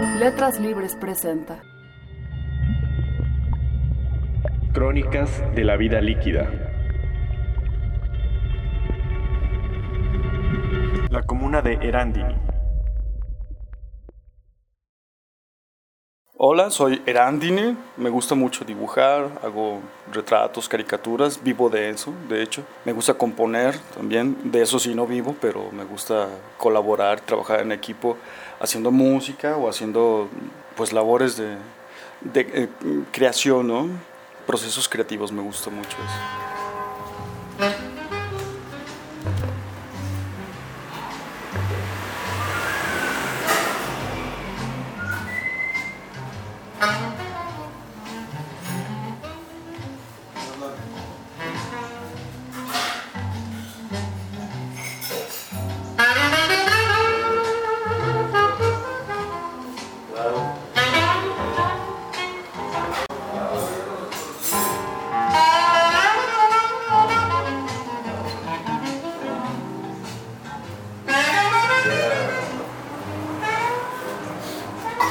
Letras 0.00 0.60
Libres 0.60 0.94
presenta. 0.94 1.60
Crónicas 4.72 5.42
de 5.56 5.64
la 5.64 5.76
vida 5.76 6.00
líquida. 6.00 6.48
La 11.10 11.22
comuna 11.22 11.62
de 11.62 11.74
Erandini. 11.82 12.47
Hola, 16.40 16.70
soy 16.70 17.02
Erandini, 17.04 17.76
me 17.96 18.10
gusta 18.10 18.36
mucho 18.36 18.64
dibujar, 18.64 19.28
hago 19.42 19.80
retratos, 20.12 20.68
caricaturas, 20.68 21.42
vivo 21.42 21.68
de 21.68 21.90
eso, 21.90 22.14
de 22.28 22.44
hecho. 22.44 22.62
Me 22.84 22.92
gusta 22.92 23.14
componer 23.14 23.76
también, 23.92 24.36
de 24.44 24.62
eso 24.62 24.78
sí 24.78 24.94
no 24.94 25.04
vivo, 25.04 25.34
pero 25.40 25.72
me 25.72 25.82
gusta 25.82 26.28
colaborar, 26.56 27.20
trabajar 27.20 27.62
en 27.62 27.72
equipo 27.72 28.16
haciendo 28.60 28.92
música 28.92 29.56
o 29.56 29.68
haciendo 29.68 30.28
pues 30.76 30.92
labores 30.92 31.36
de, 31.36 31.56
de 32.20 32.40
eh, 32.52 32.68
creación, 33.10 33.66
¿no? 33.66 33.88
Procesos 34.46 34.88
creativos, 34.88 35.32
me 35.32 35.42
gusta 35.42 35.70
mucho 35.70 35.96
eso. 35.96 36.38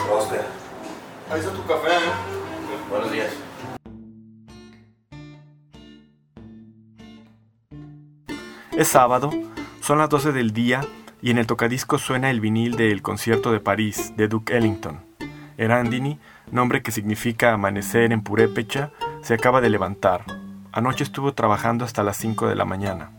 Oscar, 0.10 0.46
Ahí 1.30 1.40
está 1.40 1.52
tu 1.52 1.64
café, 1.66 1.90
¿no? 1.90 2.90
buenos 2.90 3.12
días. 3.12 3.34
Es 8.78 8.88
sábado, 8.88 9.32
son 9.82 9.98
las 9.98 10.10
12 10.10 10.32
del 10.32 10.52
día 10.52 10.82
y 11.22 11.32
en 11.32 11.38
el 11.38 11.48
tocadiscos 11.48 12.02
suena 12.02 12.30
el 12.30 12.40
vinil 12.40 12.78
del 12.78 13.02
concierto 13.02 13.52
de 13.52 13.60
París 13.60 14.14
de 14.16 14.28
Duke 14.28 14.56
Ellington. 14.56 15.02
Erandini, 15.58 16.20
nombre 16.52 16.82
que 16.84 16.92
significa 16.92 17.54
amanecer 17.54 18.14
en 18.14 18.22
purépecha, 18.22 18.92
se 19.24 19.34
acaba 19.34 19.60
de 19.60 19.70
levantar. 19.70 20.24
Anoche 20.72 21.04
estuvo 21.04 21.34
trabajando 21.34 21.84
hasta 21.84 22.04
las 22.04 22.18
5 22.18 22.48
de 22.48 22.56
la 22.56 22.66
mañana. 22.66 23.10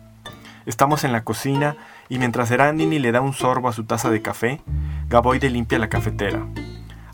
Estamos 0.64 1.05
en 1.05 1.12
la 1.12 1.25
cocina 1.25 1.77
y 2.09 2.19
mientras 2.19 2.50
Erandini 2.50 2.98
le 2.98 3.12
da 3.12 3.20
un 3.20 3.33
sorbo 3.33 3.69
a 3.69 3.72
su 3.72 3.84
taza 3.84 4.11
de 4.11 4.22
café, 4.22 4.61
Gaboide 5.09 5.50
limpia 5.50 5.78
la 5.78 5.89
cafetera. 5.89 6.47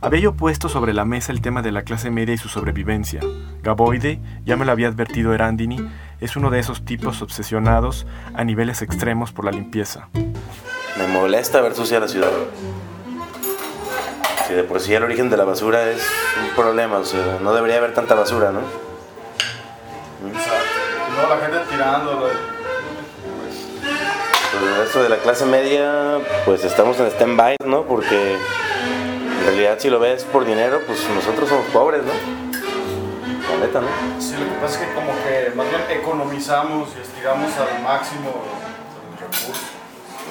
Había 0.05 0.21
yo 0.21 0.33
puesto 0.35 0.69
sobre 0.69 0.93
la 0.93 1.07
mesa 1.07 1.33
el 1.33 1.41
tema 1.41 1.63
de 1.63 1.73
la 1.73 1.81
clase 1.81 2.11
media 2.11 2.35
y 2.35 2.37
su 2.39 2.51
sobrevivencia. 2.51 3.21
Gaboide, 3.63 4.21
ya 4.45 4.55
me 4.55 4.67
lo 4.67 4.73
había 4.73 4.89
advertido 4.89 5.33
Erandini, 5.33 5.79
es 6.21 6.37
uno 6.37 6.51
de 6.51 6.59
esos 6.59 6.85
tipos 6.85 7.23
obsesionados 7.23 8.07
a 8.35 8.45
niveles 8.45 8.83
extremos 8.83 9.33
por 9.33 9.47
la 9.47 9.51
limpieza. 9.51 10.11
Me 10.99 11.07
molesta 11.07 11.63
ver 11.63 11.75
sucia 11.75 12.01
la 12.01 12.09
ciudad. 12.09 12.29
Si 14.47 14.53
de 14.53 14.65
por 14.65 14.79
sí 14.79 14.93
el 14.93 15.03
origen 15.05 15.31
de 15.31 15.39
la 15.39 15.45
basura 15.45 15.91
es 15.91 16.07
un 16.39 16.55
problema, 16.55 16.99
o 16.99 17.05
sea, 17.07 17.39
no 17.41 17.55
debería 17.55 17.79
haber 17.79 17.95
tanta 17.95 18.15
basura, 18.15 18.53
¿no? 18.53 18.61
No, 20.21 21.29
la 21.31 21.41
gente 21.41 21.59
tirando. 21.71 22.29
Pero 24.53 24.83
eso 24.83 25.03
de 25.03 25.09
la 25.09 25.17
clase 25.17 25.47
media, 25.47 26.19
pues 26.45 26.63
estamos 26.63 27.01
en 27.01 27.07
stand-by, 27.07 27.57
¿no? 27.65 27.85
Porque 27.85 28.37
en 29.45 29.51
realidad 29.51 29.79
si 29.79 29.91
lo 29.91 30.01
ves 30.01 30.25
por 30.25 30.47
dinero, 30.47 30.81
pues 30.87 31.07
nosotros 31.15 31.51
somos 31.51 31.67
pobres, 31.67 32.03
¿no? 32.03 32.13
La 33.53 33.67
neta, 33.67 33.83
¿no? 33.83 33.89
Sí, 34.19 34.33
lo 34.33 34.47
que 34.47 34.59
pasa 34.59 34.81
es 34.81 34.89
que 34.89 34.95
como 34.95 35.13
que 35.23 35.53
más 35.55 35.69
bien 35.69 35.83
economizamos 36.01 36.89
y 36.97 37.03
estiramos 37.03 37.53
al 37.59 37.83
máximo 37.83 38.43
los 39.11 39.21
recursos. 39.21 39.63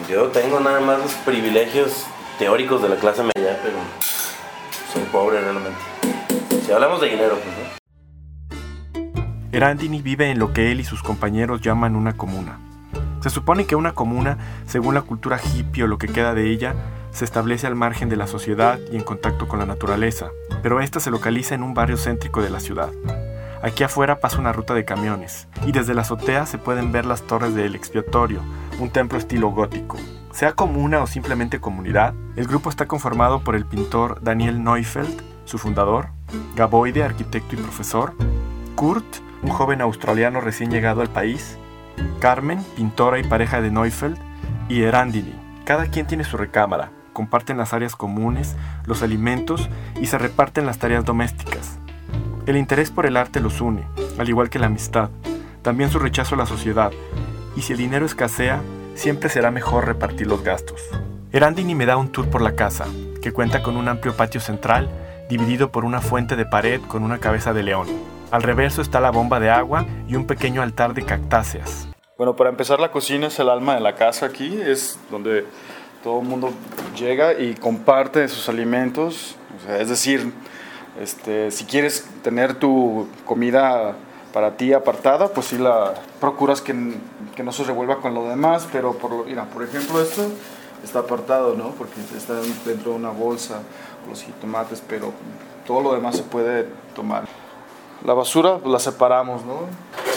Yo 0.09 0.29
tengo 0.29 0.59
nada 0.59 0.79
más 0.79 0.97
los 0.97 1.13
privilegios 1.25 2.07
teóricos 2.39 2.81
de 2.81 2.89
la 2.89 2.95
clase 2.95 3.21
media, 3.21 3.59
pero 3.61 3.75
soy 4.91 5.03
pobre 5.11 5.39
realmente. 5.41 5.77
Si 6.65 6.71
hablamos 6.71 6.99
de 6.99 7.09
dinero, 7.09 7.37
pues, 7.37 7.55
¿no? 7.55 9.03
Erandini 9.51 10.01
vive 10.01 10.31
en 10.31 10.39
lo 10.39 10.53
que 10.53 10.71
él 10.71 10.79
y 10.79 10.83
sus 10.83 11.03
compañeros 11.03 11.61
llaman 11.61 11.95
una 11.95 12.17
comuna. 12.17 12.57
Se 13.21 13.29
supone 13.29 13.67
que 13.67 13.75
una 13.75 13.93
comuna, 13.93 14.39
según 14.65 14.95
la 14.95 15.03
cultura 15.03 15.39
hippie 15.39 15.83
o 15.83 15.87
lo 15.87 15.99
que 15.99 16.07
queda 16.07 16.33
de 16.33 16.49
ella, 16.49 16.73
se 17.13 17.25
establece 17.25 17.67
al 17.67 17.75
margen 17.75 18.09
de 18.09 18.17
la 18.17 18.27
sociedad 18.27 18.79
y 18.91 18.95
en 18.95 19.03
contacto 19.03 19.47
con 19.47 19.59
la 19.59 19.65
naturaleza, 19.65 20.31
pero 20.61 20.81
esta 20.81 20.99
se 20.99 21.11
localiza 21.11 21.55
en 21.55 21.63
un 21.63 21.73
barrio 21.73 21.97
céntrico 21.97 22.41
de 22.41 22.49
la 22.49 22.59
ciudad. 22.59 22.89
Aquí 23.61 23.83
afuera 23.83 24.19
pasa 24.19 24.39
una 24.39 24.51
ruta 24.51 24.73
de 24.73 24.83
camiones, 24.83 25.47
y 25.65 25.71
desde 25.71 25.93
la 25.93 26.01
azotea 26.01 26.45
se 26.45 26.57
pueden 26.57 26.91
ver 26.91 27.05
las 27.05 27.21
torres 27.21 27.55
del 27.55 27.75
expiatorio, 27.75 28.41
un 28.79 28.89
templo 28.89 29.17
estilo 29.17 29.49
gótico. 29.51 29.97
Sea 30.31 30.53
comuna 30.53 31.01
o 31.01 31.07
simplemente 31.07 31.61
comunidad, 31.61 32.13
el 32.35 32.47
grupo 32.47 32.69
está 32.69 32.87
conformado 32.87 33.43
por 33.43 33.55
el 33.55 33.65
pintor 33.65 34.21
Daniel 34.21 34.63
Neufeld, 34.63 35.21
su 35.45 35.59
fundador, 35.59 36.09
Gaboide, 36.55 37.03
arquitecto 37.03 37.55
y 37.55 37.59
profesor, 37.59 38.13
Kurt, 38.75 39.05
un 39.43 39.49
joven 39.49 39.81
australiano 39.81 40.41
recién 40.41 40.71
llegado 40.71 41.01
al 41.01 41.09
país, 41.09 41.57
Carmen, 42.19 42.63
pintora 42.75 43.19
y 43.19 43.23
pareja 43.23 43.61
de 43.61 43.69
Neufeld, 43.69 44.17
y 44.67 44.81
Erandini. 44.81 45.35
Cada 45.65 45.85
quien 45.85 46.07
tiene 46.07 46.23
su 46.23 46.35
recámara, 46.35 46.91
comparten 47.13 47.57
las 47.57 47.73
áreas 47.73 47.95
comunes, 47.95 48.55
los 48.85 49.03
alimentos 49.03 49.69
y 50.01 50.07
se 50.07 50.17
reparten 50.17 50.65
las 50.65 50.79
tareas 50.79 51.05
domésticas. 51.05 51.77
El 52.45 52.57
interés 52.57 52.91
por 52.91 53.05
el 53.05 53.15
arte 53.15 53.39
los 53.39 53.61
une, 53.61 53.87
al 54.19 54.27
igual 54.27 54.49
que 54.49 54.59
la 54.59 54.65
amistad, 54.65 55.09
también 55.61 55.89
su 55.89 55.99
rechazo 55.99 56.35
a 56.35 56.39
la 56.39 56.45
sociedad, 56.45 56.91
y 57.55 57.61
si 57.61 57.73
el 57.73 57.79
dinero 57.79 58.05
escasea, 58.05 58.61
siempre 58.95 59.29
será 59.29 59.51
mejor 59.51 59.85
repartir 59.85 60.27
los 60.27 60.43
gastos. 60.43 60.81
Erandini 61.31 61.73
me 61.73 61.85
da 61.85 61.97
un 61.97 62.11
tour 62.11 62.29
por 62.29 62.41
la 62.41 62.55
casa, 62.55 62.85
que 63.21 63.31
cuenta 63.31 63.63
con 63.63 63.77
un 63.77 63.87
amplio 63.87 64.15
patio 64.15 64.41
central, 64.41 64.89
dividido 65.29 65.71
por 65.71 65.85
una 65.85 66.01
fuente 66.01 66.35
de 66.35 66.45
pared 66.45 66.81
con 66.81 67.03
una 67.03 67.19
cabeza 67.19 67.53
de 67.53 67.63
león. 67.63 67.87
Al 68.29 68.43
reverso 68.43 68.81
está 68.81 68.99
la 68.99 69.11
bomba 69.11 69.39
de 69.39 69.49
agua 69.49 69.85
y 70.07 70.15
un 70.15 70.27
pequeño 70.27 70.61
altar 70.61 70.93
de 70.93 71.03
cactáceas. 71.03 71.87
Bueno, 72.17 72.35
para 72.35 72.49
empezar, 72.49 72.79
la 72.79 72.91
cocina 72.91 73.27
es 73.27 73.39
el 73.39 73.49
alma 73.49 73.75
de 73.75 73.81
la 73.81 73.95
casa 73.95 74.25
aquí, 74.25 74.59
es 74.61 74.99
donde 75.09 75.45
todo 76.03 76.19
el 76.19 76.27
mundo 76.27 76.51
llega 76.97 77.39
y 77.39 77.55
comparte 77.55 78.27
sus 78.27 78.49
alimentos. 78.49 79.35
Es 79.69 79.87
decir, 79.87 80.33
este, 80.99 81.49
si 81.49 81.63
quieres 81.63 82.05
tener 82.21 82.55
tu 82.55 83.07
comida 83.25 83.95
para 84.33 84.57
ti 84.57 84.73
apartada, 84.73 85.29
pues 85.29 85.47
sí 85.47 85.57
la 85.57 85.93
procuras 86.19 86.59
que, 86.59 86.75
que 87.35 87.43
no 87.43 87.51
se 87.53 87.63
revuelva 87.63 88.01
con 88.01 88.13
lo 88.13 88.27
demás, 88.27 88.67
pero 88.71 88.93
por, 88.97 89.25
mira, 89.25 89.45
por 89.45 89.63
ejemplo 89.63 90.01
esto 90.01 90.27
está 90.83 90.99
apartado, 90.99 91.55
¿no? 91.55 91.69
Porque 91.69 91.93
está 92.15 92.33
dentro 92.33 92.91
de 92.91 92.97
una 92.97 93.11
bolsa, 93.11 93.61
los 94.09 94.21
jitomates, 94.23 94.83
pero 94.87 95.13
todo 95.65 95.81
lo 95.81 95.93
demás 95.93 96.17
se 96.17 96.23
puede 96.23 96.67
tomar. 96.93 97.23
La 98.03 98.13
basura 98.13 98.57
pues, 98.57 98.71
la 98.71 98.79
separamos, 98.79 99.45
¿no? 99.45 99.59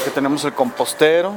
Aquí 0.01 0.11
tenemos 0.13 0.45
el 0.45 0.53
compostero, 0.53 1.33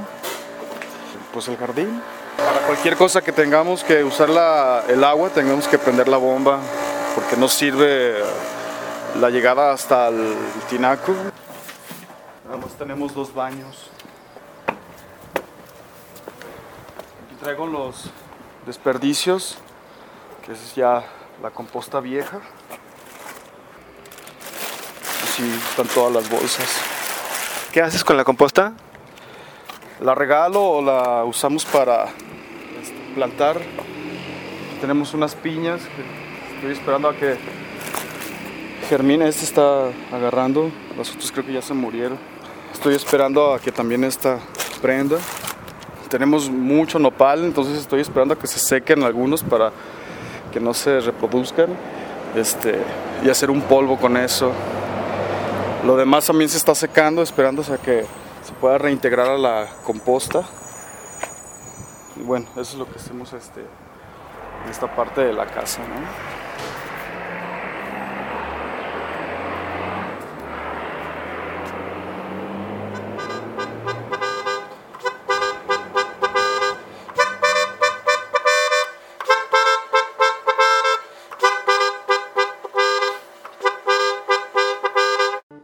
pues 1.32 1.48
el 1.48 1.58
jardín. 1.58 2.02
Para 2.46 2.66
cualquier 2.66 2.96
cosa 2.96 3.22
que 3.22 3.32
tengamos 3.32 3.84
que 3.84 4.04
usar 4.04 4.30
la- 4.30 4.84
el 4.88 5.04
agua, 5.04 5.30
tengamos 5.30 5.68
que 5.68 5.78
prender 5.78 6.08
la 6.08 6.18
bomba, 6.18 6.60
porque 7.16 7.36
no 7.38 7.48
sirve 7.48 8.16
la 9.20 9.30
llegada 9.30 9.72
hasta 9.72 10.08
el 10.08 10.36
tinaco. 10.70 11.14
Además 12.48 12.72
tenemos 12.78 13.14
dos 13.14 13.34
baños. 13.34 13.90
Aquí 17.26 17.36
traigo 17.42 17.68
los 17.68 18.06
desperdicios, 18.66 19.58
que 20.46 20.54
es 20.54 20.76
ya 20.76 21.04
la 21.44 21.52
composta 21.52 22.00
vieja. 22.00 22.40
Así 25.24 25.44
están 25.70 25.88
todas 25.88 26.12
las 26.14 26.30
bolsas. 26.30 26.68
¿Qué 27.72 27.82
haces 27.82 28.04
con 28.04 28.18
la 28.18 28.24
composta? 28.24 28.74
La 30.02 30.16
regalo 30.16 30.64
o 30.64 30.82
la 30.82 31.24
usamos 31.26 31.66
para 31.66 32.08
plantar. 33.20 33.58
Tenemos 34.80 35.14
unas 35.14 35.36
piñas 35.36 35.82
estoy 36.56 36.72
esperando 36.72 37.10
a 37.10 37.14
que 37.14 37.36
germine. 38.88 39.28
Este 39.28 39.44
está 39.44 39.88
agarrando, 40.10 40.72
los 40.98 41.12
otros 41.12 41.30
creo 41.34 41.46
que 41.46 41.52
ya 41.52 41.62
se 41.62 41.74
murieron. 41.74 42.18
Estoy 42.72 42.96
esperando 42.96 43.54
a 43.54 43.60
que 43.60 43.74
también 43.74 44.06
esta 44.06 44.40
prenda. 44.82 45.18
Tenemos 46.08 46.50
mucho 46.50 46.98
nopal, 46.98 47.44
entonces 47.44 47.78
estoy 47.78 48.00
esperando 48.00 48.36
a 48.36 48.40
que 48.40 48.48
se 48.48 48.58
sequen 48.58 49.04
algunos 49.04 49.44
para 49.44 49.74
que 50.54 50.62
no 50.62 50.74
se 50.74 51.02
reproduzcan. 51.02 51.76
este, 52.38 52.80
y 53.22 53.30
hacer 53.30 53.52
un 53.52 53.64
polvo 53.64 53.98
con 53.98 54.16
eso. 54.16 54.54
Lo 55.86 55.98
demás 55.98 56.26
también 56.26 56.50
se 56.50 56.56
está 56.56 56.74
secando, 56.74 57.22
esperándose 57.22 57.74
a 57.74 57.78
que 57.80 58.06
se 58.46 58.54
pueda 58.62 58.78
reintegrar 58.78 59.28
a 59.28 59.38
la 59.38 59.68
composta. 59.84 60.46
Y 62.20 62.24
bueno, 62.24 62.46
eso 62.52 62.62
es 62.62 62.76
lo 62.76 62.86
que 62.86 63.00
hacemos 63.00 63.32
este, 63.32 63.62
en 63.62 64.70
esta 64.70 64.94
parte 64.94 65.22
de 65.22 65.34
la 65.34 65.46
casa. 65.46 65.82
¿no? 65.82 66.39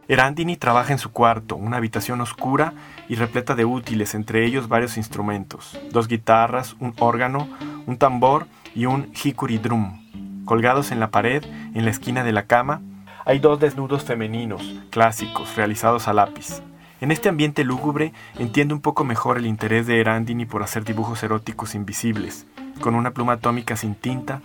Erandini 0.08 0.56
trabaja 0.56 0.92
en 0.92 1.00
su 1.00 1.10
cuarto, 1.10 1.56
una 1.56 1.78
habitación 1.78 2.20
oscura 2.20 2.72
y 3.08 3.16
repleta 3.16 3.56
de 3.56 3.64
útiles, 3.64 4.14
entre 4.14 4.44
ellos 4.46 4.68
varios 4.68 4.96
instrumentos, 4.96 5.76
dos 5.90 6.06
guitarras, 6.06 6.76
un 6.78 6.94
órgano, 7.00 7.48
un 7.86 7.96
tambor 7.96 8.46
y 8.74 8.86
un 8.86 9.10
hikuri 9.12 9.58
drum. 9.58 10.44
Colgados 10.44 10.92
en 10.92 11.00
la 11.00 11.10
pared, 11.10 11.44
en 11.74 11.84
la 11.84 11.90
esquina 11.90 12.22
de 12.22 12.30
la 12.30 12.46
cama, 12.46 12.82
hay 13.24 13.40
dos 13.40 13.58
desnudos 13.58 14.04
femeninos, 14.04 14.62
clásicos, 14.90 15.56
realizados 15.56 16.06
a 16.06 16.12
lápiz. 16.12 16.62
En 17.00 17.10
este 17.10 17.28
ambiente 17.28 17.64
lúgubre 17.64 18.12
entiendo 18.38 18.76
un 18.76 18.80
poco 18.80 19.02
mejor 19.02 19.38
el 19.38 19.46
interés 19.46 19.88
de 19.88 20.00
Erandini 20.00 20.46
por 20.46 20.62
hacer 20.62 20.84
dibujos 20.84 21.20
eróticos 21.24 21.74
invisibles, 21.74 22.46
con 22.80 22.94
una 22.94 23.10
pluma 23.10 23.34
atómica 23.34 23.76
sin 23.76 23.96
tinta, 23.96 24.40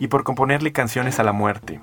y 0.00 0.08
por 0.08 0.24
componerle 0.24 0.72
canciones 0.72 1.20
a 1.20 1.22
la 1.22 1.32
muerte, 1.32 1.80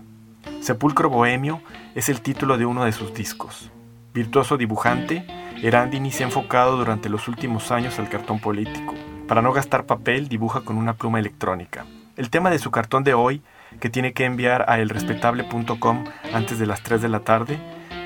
Sepulcro 0.61 1.09
Bohemio 1.09 1.61
es 1.95 2.09
el 2.09 2.21
título 2.21 2.57
de 2.57 2.65
uno 2.65 2.85
de 2.85 2.91
sus 2.91 3.13
discos. 3.13 3.71
Virtuoso 4.13 4.57
dibujante, 4.57 5.25
Erandini 5.61 6.11
se 6.11 6.23
ha 6.23 6.27
enfocado 6.27 6.77
durante 6.77 7.09
los 7.09 7.27
últimos 7.27 7.71
años 7.71 7.97
al 7.99 8.09
cartón 8.09 8.39
político. 8.39 8.93
Para 9.27 9.41
no 9.41 9.53
gastar 9.53 9.85
papel, 9.85 10.27
dibuja 10.27 10.61
con 10.61 10.77
una 10.77 10.95
pluma 10.95 11.19
electrónica. 11.19 11.85
El 12.17 12.29
tema 12.29 12.49
de 12.49 12.59
su 12.59 12.71
cartón 12.71 13.03
de 13.03 13.13
hoy, 13.13 13.41
que 13.79 13.89
tiene 13.89 14.13
que 14.13 14.25
enviar 14.25 14.65
a 14.67 14.79
elrespetable.com 14.79 16.03
antes 16.33 16.59
de 16.59 16.65
las 16.65 16.83
3 16.83 17.01
de 17.01 17.09
la 17.09 17.21
tarde, 17.21 17.57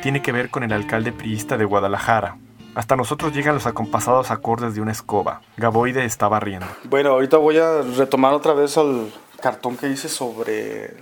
tiene 0.03 0.21
que 0.21 0.31
ver 0.31 0.49
con 0.49 0.63
el 0.63 0.71
alcalde 0.71 1.11
priista 1.11 1.57
de 1.57 1.65
Guadalajara. 1.65 2.37
Hasta 2.75 2.95
nosotros 2.95 3.33
llegan 3.33 3.55
los 3.55 3.65
acompasados 3.65 4.31
acordes 4.31 4.75
de 4.75 4.81
una 4.81 4.91
escoba. 4.91 5.41
Gaboide 5.57 6.05
estaba 6.05 6.39
riendo. 6.39 6.67
Bueno, 6.83 7.11
ahorita 7.11 7.37
voy 7.37 7.57
a 7.57 7.81
retomar 7.81 8.33
otra 8.33 8.53
vez 8.53 8.77
al 8.77 9.11
cartón 9.41 9.77
que 9.77 9.87
hice 9.87 10.09
sobre 10.09 10.95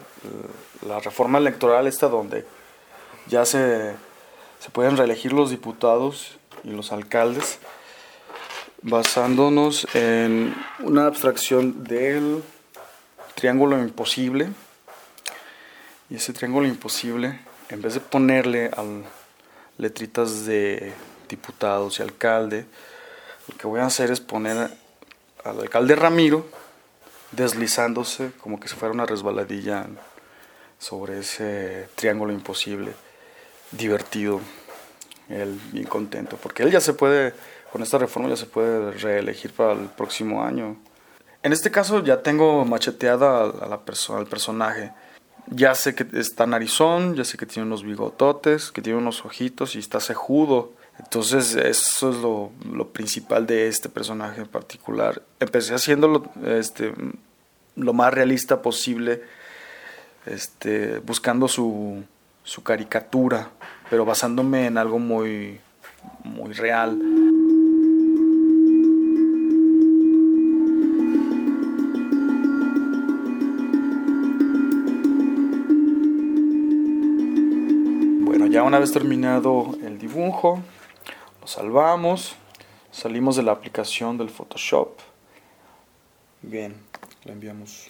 la 0.88 1.00
reforma 1.00 1.38
electoral 1.38 1.88
esta 1.88 2.08
donde 2.08 2.46
ya 3.28 3.46
se, 3.46 3.94
se 4.60 4.70
pueden 4.72 4.98
reelegir 4.98 5.34
los 5.34 5.50
diputados 5.50 6.38
y 6.64 6.72
los 6.72 6.92
alcaldes 6.92 7.60
basándonos 8.82 9.88
en 9.96 10.54
una 10.80 11.08
abstracción 11.08 11.84
del 11.84 12.44
triángulo 13.36 13.80
imposible. 13.80 14.50
Y 16.10 16.16
ese 16.16 16.34
triángulo 16.34 16.68
imposible 16.68 17.40
en 17.70 17.82
vez 17.82 17.94
de 17.94 18.02
ponerle 18.02 18.70
al 18.76 19.04
letritas 19.78 20.46
de 20.46 20.94
diputados 21.28 22.00
y 22.00 22.04
alcalde 22.04 22.66
lo 23.48 23.58
que 23.58 23.68
voy 23.68 23.80
a 23.80 23.86
hacer 23.86 24.12
es 24.12 24.20
poner 24.20 24.70
al 25.44 25.60
alcalde 25.60 25.96
Ramiro 25.96 26.46
deslizándose 27.32 28.32
como 28.40 28.60
que 28.60 28.68
si 28.68 28.76
fuera 28.76 28.94
una 28.94 29.06
resbaladilla 29.06 29.88
sobre 30.84 31.20
ese 31.20 31.88
triángulo 31.96 32.34
imposible, 32.34 32.92
divertido, 33.72 34.42
él 35.30 35.58
bien 35.72 35.86
contento, 35.86 36.38
porque 36.42 36.64
él 36.64 36.72
ya 36.72 36.82
se 36.82 36.94
puede, 36.94 37.34
con 37.72 37.82
esta 37.82 37.98
reforma 37.98 38.28
ya 38.28 38.36
se 38.36 38.48
puede 38.48 38.92
reelegir 38.92 39.54
para 39.54 39.72
el 39.74 39.88
próximo 39.88 40.44
año. 40.44 40.76
En 41.42 41.54
este 41.54 41.72
caso 41.72 42.04
ya 42.04 42.22
tengo 42.22 42.66
macheteada 42.66 43.46
a 43.46 43.68
la 43.68 43.80
persona, 43.86 44.20
al 44.20 44.28
personaje. 44.28 44.92
Ya 45.48 45.74
sé 45.74 45.96
que 45.96 46.06
está 46.20 46.46
narizón, 46.46 47.16
ya 47.16 47.24
sé 47.24 47.38
que 47.38 47.46
tiene 47.46 47.66
unos 47.66 47.84
bigototes, 47.84 48.72
que 48.72 48.82
tiene 48.82 49.00
unos 49.00 49.26
ojitos 49.26 49.76
y 49.76 49.80
está 49.80 50.02
cejudo. 50.02 50.74
Entonces 51.00 51.56
eso 51.56 52.10
es 52.12 52.18
lo, 52.18 52.52
lo 52.70 52.90
principal 52.90 53.48
de 53.48 53.68
este 53.68 53.88
personaje 53.88 54.42
en 54.42 54.48
particular. 54.48 55.22
Empecé 55.40 55.74
haciéndolo 55.74 56.30
este, 56.46 56.94
lo 57.76 57.94
más 57.94 58.14
realista 58.14 58.62
posible 58.62 59.24
este, 60.26 61.00
buscando 61.00 61.48
su, 61.48 62.04
su 62.44 62.64
caricatura, 62.64 63.52
pero 63.90 64.06
basándome 64.06 64.68
en 64.68 64.78
algo 64.78 65.00
muy, 65.00 65.60
muy 66.24 66.54
real. 66.54 66.98
Bueno, 78.22 78.48
ya 78.48 78.64
una 78.64 78.80
vez 78.80 78.92
terminado 78.92 79.76
el 79.84 80.00
dibujo, 80.00 80.62
lo 81.42 81.48
salvamos, 81.48 82.36
salimos 82.92 83.36
de 83.36 83.44
la 83.44 83.52
aplicación 83.52 84.18
del 84.18 84.30
Photoshop. 84.30 85.00
Bien, 86.42 86.76
lo 87.24 87.32
enviamos 87.32 87.90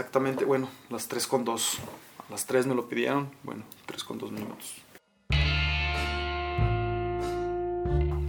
Exactamente, 0.00 0.46
bueno, 0.46 0.66
las 0.88 1.08
3 1.08 1.26
con 1.26 1.44
2. 1.44 1.78
A 2.26 2.30
las 2.30 2.46
3 2.46 2.66
me 2.66 2.74
lo 2.74 2.88
pidieron, 2.88 3.30
bueno, 3.42 3.64
3 3.84 4.02
con 4.02 4.16
2 4.16 4.32
minutos. 4.32 4.76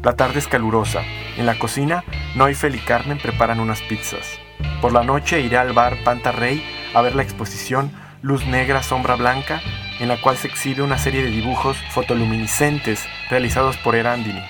La 0.03 0.18
tarde 0.18 0.39
es 0.39 0.50
calurosa. 0.50 1.01
En 1.38 1.45
la 1.45 1.57
cocina, 1.57 2.03
Neufel 2.35 2.75
y 2.75 2.79
Carmen 2.79 3.19
preparan 3.19 3.62
unas 3.62 3.81
pizzas. 3.83 4.38
Por 4.81 4.91
la 4.91 5.06
noche 5.06 5.39
iré 5.39 5.57
al 5.57 5.71
bar 5.71 6.03
Panta 6.03 6.33
Rey 6.33 6.62
a 6.94 7.01
ver 7.01 7.15
la 7.15 7.23
exposición 7.23 7.89
Luz 8.21 8.45
Negra, 8.45 8.83
Sombra 8.83 9.15
Blanca, 9.15 9.62
en 10.01 10.09
la 10.09 10.19
cual 10.19 10.35
se 10.35 10.50
exhibe 10.50 10.83
una 10.83 10.97
serie 10.97 11.23
de 11.23 11.29
dibujos 11.29 11.77
fotoluminiscentes 11.91 13.06
realizados 13.29 13.77
por 13.77 13.95
Erandini. 13.95 14.44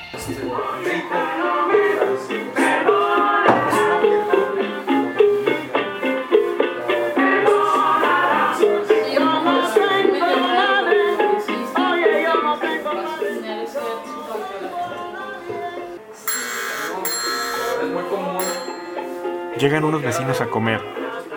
Llegan 19.60 19.84
unos 19.84 20.02
vecinos 20.02 20.42
a 20.42 20.48
comer, 20.48 20.82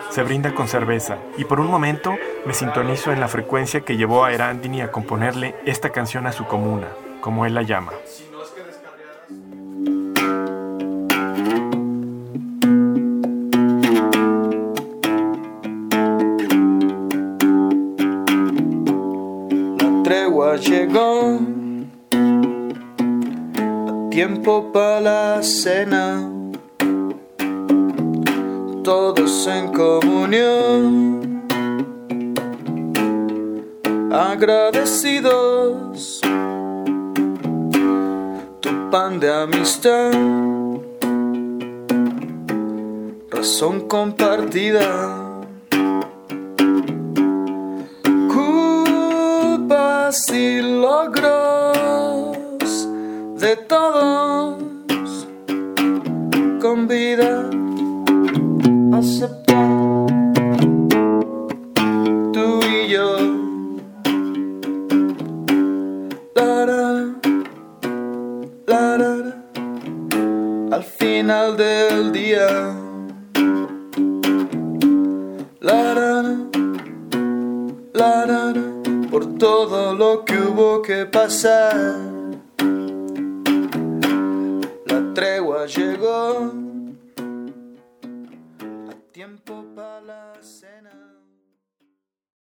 se 0.09 0.23
brinda 0.23 0.55
con 0.55 0.67
cerveza 0.67 1.17
y 1.37 1.43
por 1.45 1.59
un 1.59 1.67
momento 1.67 2.15
me 2.45 2.53
sintonizo 2.53 3.11
en 3.11 3.19
la 3.19 3.27
frecuencia 3.27 3.81
que 3.81 3.97
llevó 3.97 4.23
a 4.23 4.31
Erandini 4.31 4.81
a 4.81 4.91
componerle 4.91 5.55
esta 5.65 5.89
canción 5.89 6.25
a 6.25 6.31
su 6.31 6.45
comuna, 6.45 6.87
como 7.21 7.45
él 7.45 7.53
la 7.53 7.63
llama. 7.63 7.91
La 19.77 20.03
tregua 20.03 20.55
llegó, 20.55 21.39
tiempo 24.09 24.71
para 24.71 25.01
la 25.01 25.43
cena 25.43 26.34
todos 28.85 29.47
en 29.47 29.73
comunión, 29.73 31.43
agradecidos, 34.13 36.21
tu 38.59 38.89
pan 38.91 39.19
de 39.19 39.33
amistad, 39.33 40.11
razón 43.31 43.87
compartida. 43.87 45.31
Culpas 48.35 50.31
y 50.31 50.61
logros 50.61 52.37
de 53.39 53.55
todos 53.67 54.64
todo 79.45 79.93
lo 79.93 80.25
que 80.25 80.39
hubo 80.39 80.81
que 80.81 81.05
pasar. 81.05 82.14